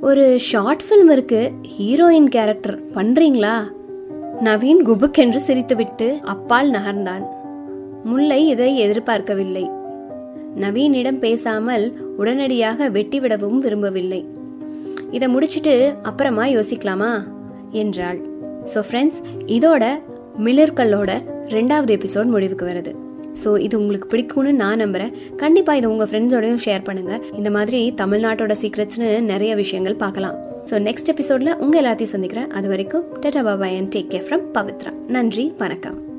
ஒரு 0.00 0.38
ஷார்ட் 0.38 0.82
ஃபில்ம் 0.88 1.10
இருக்கு 1.10 1.52
ஹீரோயின் 1.78 2.28
கேரக்டர் 2.28 2.78
பண்றீங்களா? 2.94 3.56
நவீன் 4.40 4.82
குபுக்கென்று 4.84 5.40
சிரித்துவிட்டு 5.46 6.20
அப்பால் 6.24 6.70
நகர்ந்தான். 6.70 7.24
முல்லை 8.04 8.48
இதை 8.48 8.76
எதிர்பார்க்கவில்லை. 8.76 9.70
நவீனிடம் 10.56 11.18
பேசாமல் 11.18 11.98
உடனடியாக 12.16 12.88
வெட்டிவிடவும் 12.90 13.56
விரும்பவில்லை. 13.56 14.26
இதை 15.10 15.28
முடிச்சிட்டு 15.28 15.94
அப்புறமா 16.02 16.44
யோசிக்கலாமா? 16.44 17.26
என்றாள். 17.70 18.20
ஸோ 18.74 18.80
ஃப்ரெண்ட்ஸ் 18.90 19.20
இதோட 19.46 19.84
மிளர்களோட 20.38 21.22
ரெண்டாவது 21.48 21.92
எபிசோட் 21.98 22.24
முடிவுக்கு 22.24 22.66
வருது. 22.66 22.94
ஸோ 23.44 23.60
இது 23.60 23.78
உங்களுக்கு 23.78 24.08
பிடிக்கும்னு 24.16 24.52
நான் 24.52 24.80
நம்புறேன். 24.80 25.12
கண்டிப்பாக 25.36 25.78
இதை 25.78 25.90
உங்கள் 25.90 26.08
ஃப்ரெண்ட்ஸோடையும் 26.12 26.62
ஷேர் 26.66 26.82
பண்ணுங்க. 26.82 27.20
இந்த 27.32 27.50
மாதிரி 27.50 27.94
தமிழ்நாட்டோட 27.96 28.56
சீக்ரெட்ஸ்னு 28.62 29.22
நிறைய 29.22 29.54
விஷயங்கள் 29.54 29.96
பார்க்கலாம். 29.96 30.36
ஸோ 30.70 30.74
நெக்ஸ்ட் 30.88 31.12
எபிசோட்ல 31.14 31.56
உங்கள் 31.56 31.84
எல்லாத்தையும் 31.84 32.14
சந்திக்கிறேன். 32.16 32.50
அது 32.50 32.68
வரைக்கும் 32.68 33.06
tata 33.20 33.42
bye bye 33.44 33.76
and 33.76 33.94
take 33.96 34.12
care 34.14 34.28
from 34.28 34.46
Pavithra. 34.58 34.92
நன்றி 35.06 35.52
வணக்கம். 35.58 36.15